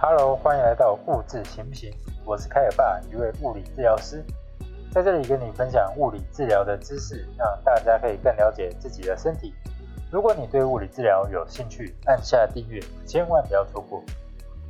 [0.00, 1.92] Hello，欢迎来到物质行不行？
[2.24, 4.24] 我是凯尔爸，一位物理治疗师，
[4.92, 9.52] 在这里跟你分享物理治疗的知识，让大家可以更了解自己的身体。
[10.08, 14.00] 如果你对物理治疗有兴趣，按下订阅，千万不要错过。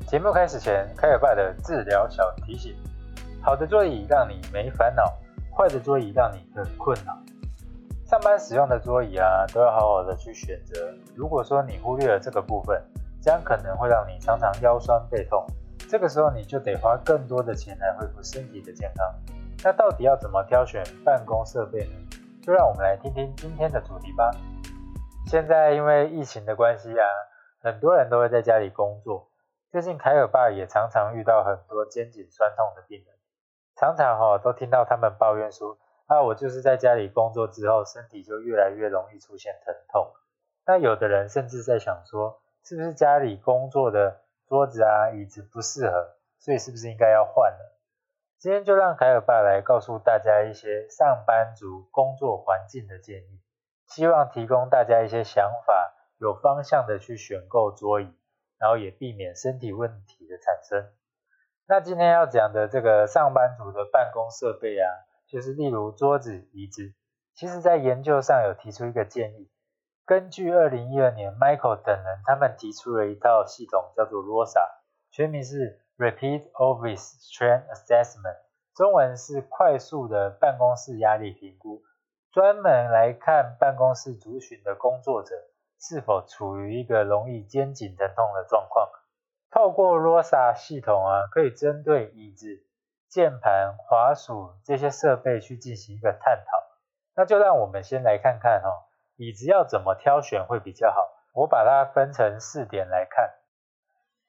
[0.07, 2.75] 节目开始前，凯尔爸的治疗小提醒：
[3.43, 5.13] 好的桌椅让你没烦恼，
[5.55, 7.15] 坏的桌椅让你很困扰。
[8.07, 10.91] 上班使用的桌椅啊，都要好好的去选择。
[11.15, 12.83] 如果说你忽略了这个部分，
[13.29, 15.47] 这样可能会让你常常腰酸背痛，
[15.87, 19.15] 这个时候你就得花更多的钱来恢复身体的健康。
[19.63, 21.93] 那到底要怎么挑选办公设备呢？
[22.43, 24.31] 就让我们来听听今天的主题吧。
[25.27, 27.05] 现在因为疫情的关系啊，
[27.61, 29.29] 很多人都会在家里工作。
[29.71, 33.15] 最近凯尔爸也常常遇到很多肩颈酸痛的病人，
[33.77, 40.15] 常常哈都听到他们抱怨说，啊我就是在家里工作之后，身体就越来越容易出现疼痛。
[40.65, 47.81] 那有的人甚至在想说，是不是家里工作的桌子啊、椅子不适合，所以是不是应该要换了？
[48.37, 53.41] 今天就让凯尔爸来告诉大家一些上班族工作环境的建议，
[53.87, 58.15] 希望提供大家一些想法，有方向的去选购桌椅，
[58.59, 60.93] 然后也避免身体问题的产生。
[61.67, 64.93] 那今天要讲的这个上班族的办公设备啊，
[65.27, 66.93] 就是例如桌子、椅子，
[67.35, 69.51] 其实在研究上有提出一个建议。
[70.09, 74.67] 根据二零一二年 Michael 等人，他们提出了一套系统，叫做 ROSA，
[75.11, 78.39] 全名是 Rapid Office Strain Assessment，
[78.75, 81.83] 中文是快速的办公室压力评估，
[82.33, 85.35] 专门来看办公室族群的工作者
[85.79, 88.89] 是否处于一个容易肩颈疼痛的状况。
[89.51, 92.47] 透过 ROSA 系统啊，可以针对椅子、
[93.11, 96.51] 键盘、滑鼠这些设备去进行一个探讨。
[97.15, 98.88] 那就让我们先来看看哈。
[99.19, 101.01] 椅子要怎么挑选会比较好？
[101.35, 103.35] 我把它分成四点来看。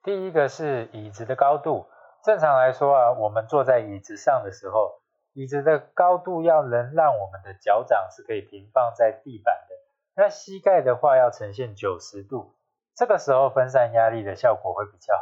[0.01, 1.85] 第一个是椅子的高度。
[2.23, 4.99] 正常来说啊，我们坐在椅子上的时候，
[5.33, 9.75] 椅子的高度要能让我们的脚掌是可以平放在地板的。
[10.15, 12.55] 那膝盖的话要呈现九十度，
[12.95, 15.21] 这个时候分散压力的效果会比较好。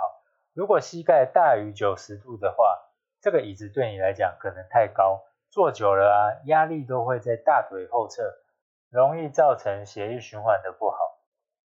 [0.53, 2.79] 如果膝盖大于九十度的话，
[3.19, 8.33] 这个椅子对你来讲可能太高，坐久了啊，压力都会在大腿后侧。
[8.89, 10.97] 容易造成血液循环的不好。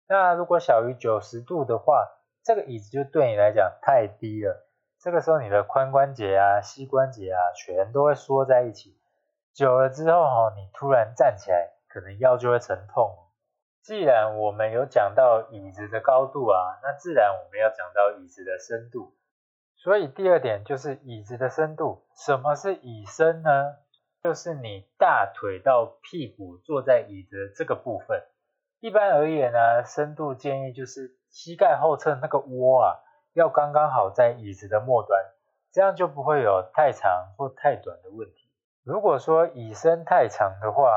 [0.09, 2.09] 那如果小于九十度的话，
[2.45, 4.69] 这个椅子就对你来讲太低了。
[5.01, 8.97] 这个时候你的髋关节啊、膝关节啊，全都会缩在一起。
[9.53, 13.17] 久了之后哈，你突然站起来，可能腰就会疼痛。
[13.83, 19.15] 既然我们有讲到椅子的高度啊，那自然我们要讲到椅子的深度。
[19.77, 22.05] 所以第二点就是椅子的深度。
[22.17, 23.77] 什么是椅深呢？
[24.27, 28.25] 就是你大腿到屁股坐在椅子这个部分，
[28.81, 32.99] 一般而言呢，深度建议就是膝盖后侧那个窝啊，
[33.35, 35.23] 要刚刚好在椅子的末端，
[35.71, 38.51] 这样就不会有太长或太短的问题。
[38.83, 40.91] 如果说椅身太长的话，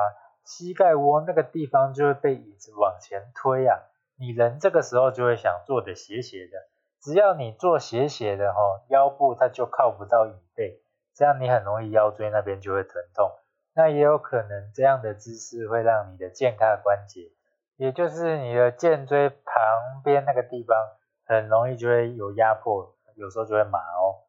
[0.43, 3.77] 膝盖窝那个地方就会被椅子往前推啊，
[4.17, 6.57] 你人这个时候就会想坐的斜斜的，
[6.99, 10.81] 只要你坐斜斜的哈，腰部它就靠不到椅背。
[11.13, 13.31] 这样你很容易腰椎那边就会疼痛，
[13.73, 17.31] 那也有可能这样的姿势会让你的健康关节，
[17.75, 20.77] 也就是你的肩椎旁边那个地方，
[21.25, 24.23] 很容易就会有压迫，有时候就会麻哦。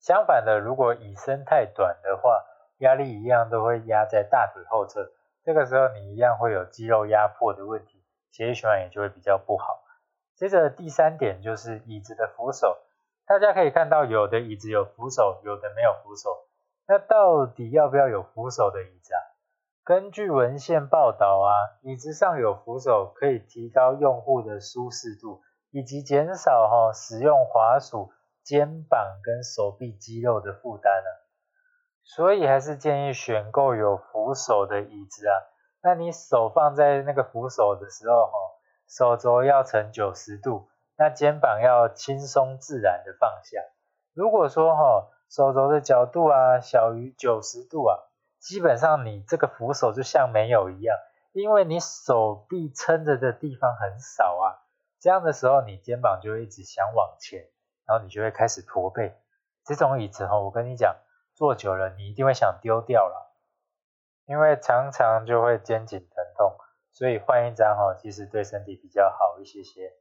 [0.00, 2.44] 相反的，如果椅身太短的话，
[2.78, 5.10] 压力一样都会压在大腿后侧，
[5.42, 9.82] 这个时候你一样会有肌肉压迫的问题，血液循环也就会比较不好。
[10.36, 12.76] 接着第三点就是椅子的扶手。
[13.26, 16.46] 大家可以看到，有的椅子有扶手，有的没有扶手。
[16.86, 19.18] 那到底要不要有扶手的椅子啊？
[19.84, 21.50] 根据文献报道啊，
[21.82, 25.42] 椅子上有扶手可以提高用户的舒适度，
[25.72, 28.12] 以及减少哈使用滑鼠
[28.44, 31.10] 肩膀跟手臂肌肉的负担啊。
[32.04, 35.34] 所以还是建议选购有扶手的椅子啊。
[35.82, 38.32] 那你手放在那个扶手的时候哈，
[38.86, 40.68] 手肘要呈九十度。
[40.96, 43.60] 那肩膀要轻松自然的放下。
[44.14, 47.98] 如果说哈手肘的角度啊小于九十度啊，
[48.38, 50.96] 基本上你这个扶手就像没有一样，
[51.32, 54.62] 因为你手臂撑着的地方很少啊。
[54.98, 57.46] 这样的时候你肩膀就会一直想往前，
[57.86, 59.14] 然后你就会开始驼背。
[59.64, 60.96] 这种椅子哈，我跟你讲，
[61.34, 63.34] 坐久了你一定会想丢掉了，
[64.24, 66.56] 因为常常就会肩颈疼痛，
[66.92, 69.92] 所以换一张哈，其实对身体比较好一些些。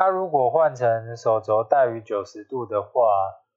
[0.00, 3.02] 它如果换成手肘大于九十度的话，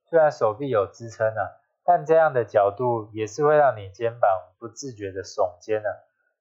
[0.09, 1.55] 虽然手臂有支撑啊，
[1.85, 4.29] 但这样的角度也是会让你肩膀
[4.59, 5.87] 不自觉的耸肩啊，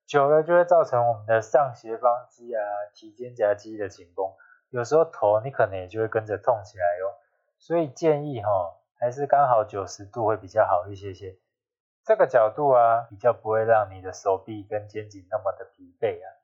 [0.05, 2.61] 久了就会造成我们的上斜方肌啊、
[2.93, 4.27] 提肩胛肌的紧绷，
[4.71, 7.15] 有时候头你可能也就会跟着痛起来哟。
[7.61, 8.49] 所以建议哈，
[8.99, 11.37] 还是刚好九十度会比较好一些些。
[12.05, 16.42] 这个角度啊，比较不会让你的手臂跟肩颈那么的疲惫啊。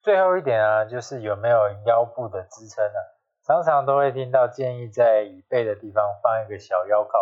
[0.00, 2.98] 最后一点啊，就是有没有腰部的支撑啊？
[3.44, 7.18] 常常都会听到建议在椅背的地方放一个小腰靠，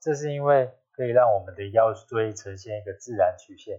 [0.00, 3.78] 这是因为可以让我们的腰椎呈现一个自然曲线，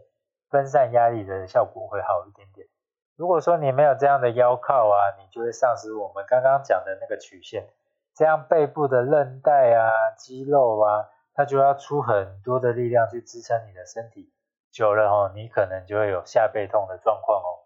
[0.50, 2.68] 分散压力的效果会好一点点。
[3.16, 7.68] 如果说你没有这样的腰靠啊，你就会丧失我们刚刚讲的那个曲线，
[8.16, 11.10] 这样背部的韧带啊、肌肉啊。
[11.34, 14.34] 它就要出很多的力量去支撑你的身体，
[14.70, 17.61] 久了哦，你可能就会有下背痛的状况哦。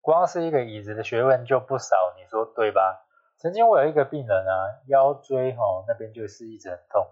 [0.00, 3.06] 光是一个椅子的学问就不少，你说对吧？
[3.38, 7.06] 曾经我有一个病人啊，腰椎哦那边就是一直很痛，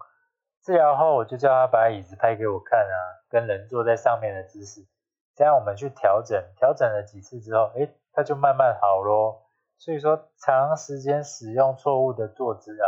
[0.63, 2.95] 治疗后我就叫他把椅子拍给我看啊，
[3.29, 4.85] 跟人坐在上面的姿势，
[5.35, 9.43] 这样我们去调整，调整了几次之后，诶，他就慢慢好咯。
[9.77, 12.85] 所以说，长时间使用错误的坐姿啊。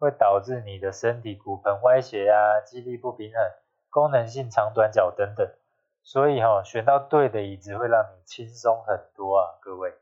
[0.00, 3.52] 会导致你的身体骨盆歪斜啊，肌力不平衡，
[3.90, 5.46] 功能性长短脚等等。
[6.10, 9.94] 所以哈，选到对的椅子会让你轻松很多啊，各位。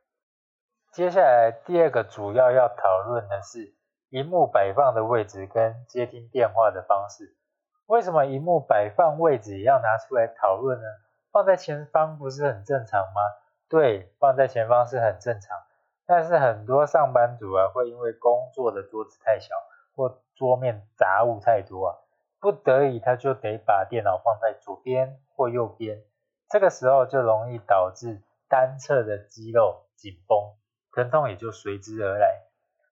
[0.91, 3.75] 接下来第二个主要要讨论的是
[4.09, 7.37] 荧幕摆放的位置跟接听电话的方式。
[7.85, 10.87] 为什么荧幕摆放位置也要拿出来讨论呢？
[11.31, 13.21] 放在前方不是很正常吗？
[13.69, 15.59] 对，放在前方是很正常。
[16.07, 19.55] 但是很多上班族啊，会因为工作的桌子太小。
[19.95, 21.99] 或桌面杂物太多啊，
[22.41, 26.03] 不得已他就得把电脑放在左边或右边，
[26.51, 30.57] 这个时候就容易导致单侧的肌肉紧绷，
[30.91, 32.43] 疼痛也就随之而来。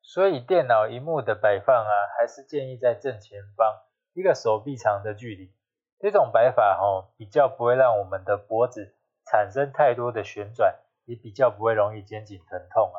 [0.01, 3.81] 所以电脑荧幕的摆放啊，还是建议在正前方
[4.13, 5.53] 一个手臂长的距离。
[5.99, 8.95] 这种摆法哦，比较不会让我们的脖子
[9.25, 12.99] 产生太多的旋转，也比较不会容易肩颈疼痛啊。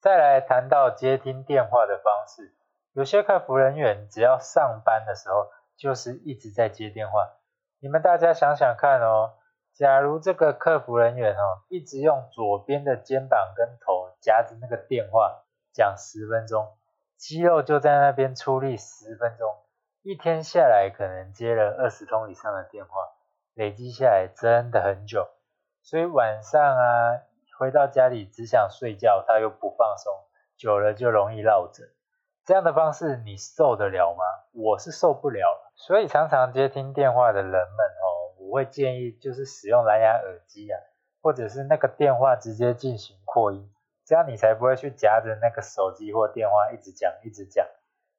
[0.00, 2.56] 再来谈到接听电话的方式。
[2.92, 7.35] 有些客服人员只要上班的时候，就是一直在接电话。
[7.80, 9.34] 你们大家想想看哦，
[9.74, 16.76] 假如这个客服人员哦，一直用左边的肩膀跟头夹着那个电话讲十分钟，
[17.16, 19.54] 肌肉就在那边出力十分钟，
[20.02, 22.92] 一天下来可能接了二十通以上的电话，
[23.54, 25.28] 累积下来真的很久。
[25.82, 27.20] 所以晚上啊，
[27.58, 30.12] 回到家里只想睡觉，他又不放松，
[30.56, 31.86] 久了就容易落枕。
[32.46, 34.22] 这样的方式你受得了吗？
[34.52, 35.44] 我是受不了。
[35.74, 38.06] 所以常常接听电话的人们哦，
[38.38, 40.78] 我会建议就是使用蓝牙耳机啊，
[41.20, 43.68] 或者是那个电话直接进行扩音，
[44.04, 47.66] 这样你才不会去夹着那个手机或电话一直讲一直讲，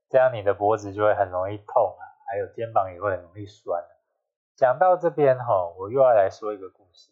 [0.10, 3.82] 这样你的脖子就会很容易痛啊，还有肩膀也会很容易酸。
[4.58, 7.12] 讲到这边哈，我又要来说一个故事。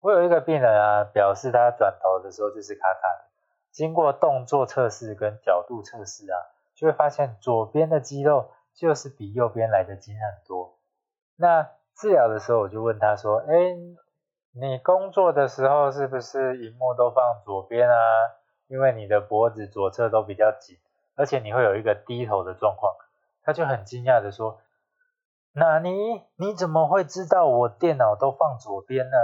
[0.00, 3.27] 我有一个病人啊，表示他转头的时候就是卡卡的。
[3.70, 6.36] 经过动作测试跟角度测试啊，
[6.74, 10.76] 就会发现左边的肌肉就是比右边来的紧很多。
[11.36, 13.76] 那治疗的时候，我就问他说：“哎，
[14.52, 17.94] 你工作的时候是不是荧幕都放左边啊？
[18.66, 20.76] 因为你的脖子左侧都比较紧，
[21.16, 22.94] 而且你会有一个低头的状况。”
[23.42, 24.60] 他就很惊讶的说
[25.54, 29.16] ：“那你你怎么会知道我电脑都放左边呢？”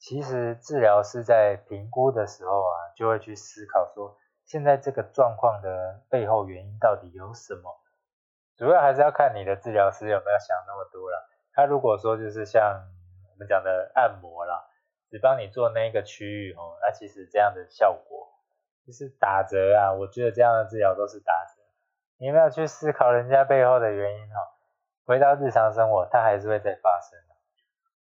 [0.00, 4.16] 其实治疗师在评估的时候啊，就会去思考说，
[4.46, 7.80] 现在这个状况的背后原因到底有什么？
[8.56, 11.28] 主要还是要看你的治疗师有没有想那么多了。
[11.52, 12.62] 他如果说就是像
[13.28, 14.62] 我们讲的按摩啦，
[15.10, 18.28] 只帮你做那一个区域哦，那其实这样的效果
[18.86, 19.92] 就是打折啊。
[19.92, 21.60] 我觉得这样的治疗都是打折。
[22.18, 24.36] 你没有去思考人家背后的原因哈？
[25.04, 27.18] 回到日常生活，它还是会再发生。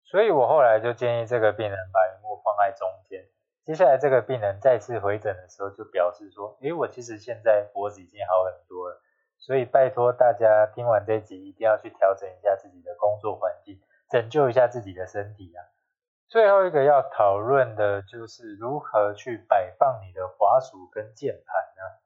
[0.04, 3.24] 所以我后来就建议这个病人把荧幕放在中间。
[3.70, 9.00] 接下来这个病人再次回诊的时候，就表示说：“诶，我其实现在脖子已经好很多了。”
[9.38, 15.62] 所以拜托大家听完这集，一定要去调整一下自己的工作环境，拯救一下自己的身体啊！
[16.26, 22.00] 最后一个要讨论的就是如何去摆放你的滑鼠跟键盘呢？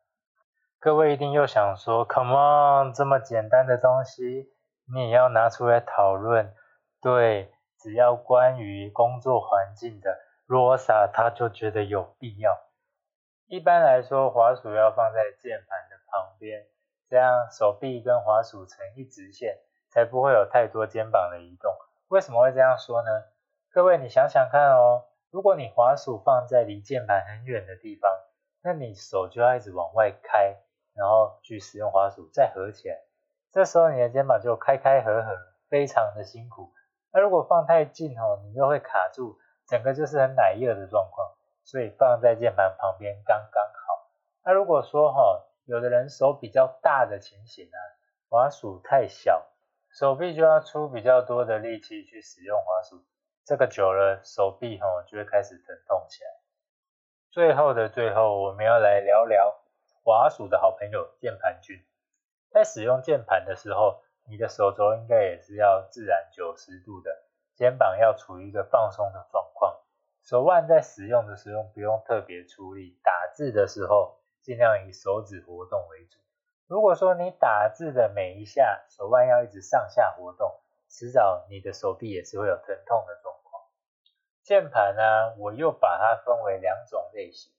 [0.79, 4.53] 各位一定又想说：“Come on，这么简单的东西，
[4.93, 6.53] 你也要拿出来讨论？”
[7.01, 7.51] 对。
[7.81, 12.53] 只要关于工作环境的罗莎，他就觉得有必要。
[13.47, 16.67] 一般来说，滑鼠要放在键盘的旁边，
[17.09, 19.59] 这样手臂跟滑鼠成一直线，
[19.91, 21.75] 才不会有太多肩膀的移动。
[22.09, 23.09] 为什么会这样说呢？
[23.73, 28.11] 各位，你想想看哦，如果你滑鼠放在离键盘很远的地方，
[28.63, 30.57] 那你手就要一直往外开，
[30.95, 32.97] 然后去使用滑鼠再合起来，
[33.51, 35.37] 这时候你的肩膀就开开合合，
[35.69, 36.73] 非常的辛苦。
[37.13, 44.11] 那如果放太近哦，你又会卡住，整个就是很奶热的状况，所以放在键盘旁边刚刚好。
[44.45, 47.79] 那如果说哈，有的人手比较大的情形啊，
[48.29, 49.47] 滑鼠太小，
[49.91, 53.05] 手臂就要出比较多的力气去使用滑鼠，
[53.45, 56.31] 这个久了手臂吼就会开始疼痛起来。
[57.31, 59.61] 最后的最后，我们要来聊聊
[60.05, 61.83] 滑鼠的好朋友键盘君。
[62.51, 67.11] 在使用键盘的时候，你的手肘应该也是要自然九十度的，
[67.55, 69.81] 肩膀要处于一个放松的状况。
[70.23, 74.21] 手腕在使用的时候不用特别出力，打字的时候。
[74.45, 76.19] 尽量以手指活动为主。
[76.67, 83.63] 如果说你打字的每一下手腕要一直上下活动，迟早你的手臂也是会有疼痛的状况。
[84.43, 87.55] 键盘呢，我又把它分为两种类型。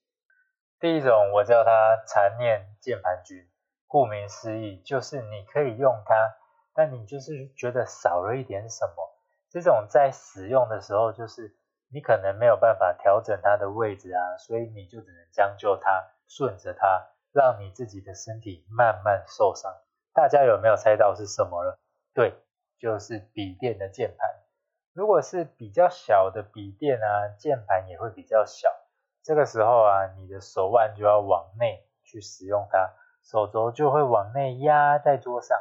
[0.78, 3.50] 第一种我叫它残念键盘君，
[3.88, 6.36] 顾名思义就是你可以用它，
[6.72, 9.15] 但你就是觉得少了一点什么。
[9.50, 11.54] 这种在使用的时候，就是
[11.92, 16.12] 你可能没有办法调整它的位置啊，所以你就只能将就它。
[16.28, 19.72] 顺着它，让你自己的身体慢慢受伤。
[20.12, 21.78] 大家有没有猜到是什么了？
[22.12, 22.34] 对，
[22.80, 24.28] 就是笔电的键盘。
[24.92, 28.74] 如果是比较小的笔电啊，键盘也会比较小。
[29.22, 35.56] 这个时候啊，你的手腕就要往内去使用它，手肘就会往内压在桌上。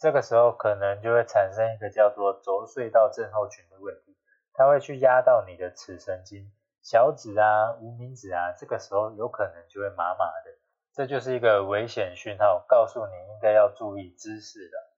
[0.00, 4.16] 这个时候可能就会产生一个叫做轴隧道症候群的问题，
[4.54, 6.52] 它会去压到你的尺神经。
[6.80, 10.56] 小指啊，无名指啊，这个时候有可能就会麻麻的，
[10.94, 14.94] 这就是一个危险讯号，告诉你应该要注意姿势了。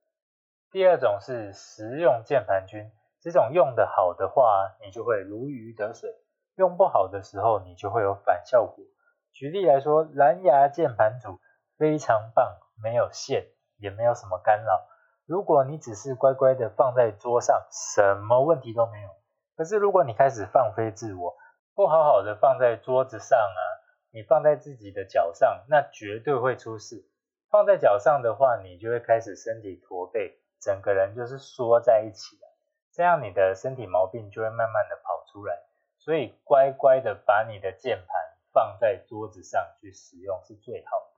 [0.70, 6.10] 第二种是实用键盘君，这种用的好的话，你就会如鱼得水；
[6.56, 8.84] 用不好的时候，你就会有反效果。
[9.32, 11.40] 举例来说，蓝牙键盘组
[11.78, 13.46] 非常棒，没有线，
[13.78, 14.86] 也没有什么干扰。
[15.30, 19.10] 如果你只是乖乖的放在桌上，什么问题都没有。
[19.54, 21.36] 可是如果你开始放飞自我，
[21.72, 23.62] 不好好的放在桌子上啊，
[24.10, 27.06] 你放在自己的脚上，那绝对会出事。
[27.48, 32.48] 放在脚上的话，你就会开始身体驼背，整个人就是缩在一起了，
[32.92, 35.56] 这样你的身体毛病就会慢慢的跑出来。
[35.98, 38.08] 所以乖乖的把你的键盘
[38.52, 41.09] 放在桌子上去使用是最好的。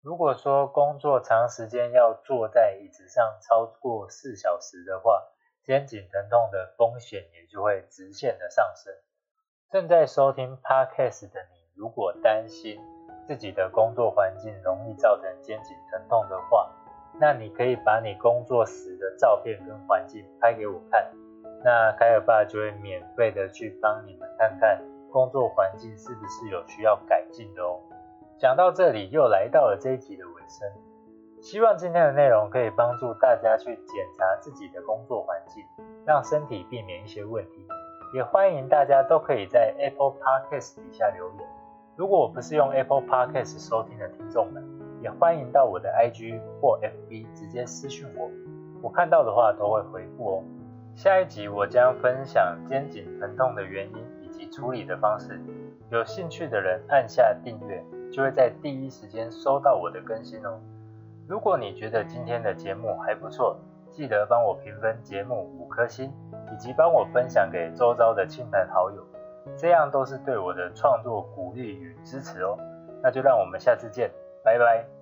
[0.00, 5.24] 如果说工作长时间要坐在椅子上超过四小时的话，
[5.64, 8.94] 肩颈疼痛的风险也就会直线的上升。
[9.70, 12.80] 正在收听 Podcast 的你，如果担心
[13.26, 16.70] 自己的工作环境容易造成肩颈疼痛的话，
[17.20, 21.12] 那你可以把你工作时的照片跟环境拍给我看，
[21.64, 27.80] 那凯尔爸就会免费的去帮你们看看工作环境是不是有需要改进的哦。
[28.38, 30.68] 讲到这里，又来到了这一集的尾声，
[31.42, 35.64] 希望今天的内容可以帮助大家去检查自己的工作环境，
[36.06, 37.66] 让身体避免一些问题。
[38.14, 41.48] 也欢迎大家都可以在 Apple Podcast 底下留言。
[41.96, 44.64] 如果我不是用 Apple Podcast 收听的听众们，
[45.02, 48.30] 也欢迎到我的 IG 或 FB 直接私讯我，
[48.80, 50.44] 我看到的话都会回复哦。
[50.94, 55.40] 下一集我将分享肩颈疼痛的原因以及处理的方式。
[55.90, 60.58] 有兴趣的人按下订阅，就会在第一时间收到我的更新哦。
[61.26, 63.56] 如果你觉得今天的节目还不错，
[63.90, 66.12] 记得帮我评分节目五颗星。
[66.50, 69.04] 以及帮我分享给周遭的亲朋好友，
[69.54, 72.56] 这样都是对我的创作鼓励与支持哦。
[73.02, 74.10] 那就让我们下次见，
[74.42, 74.97] 拜拜。